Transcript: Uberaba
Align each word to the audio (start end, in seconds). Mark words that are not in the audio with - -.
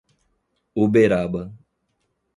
Uberaba 0.83 1.43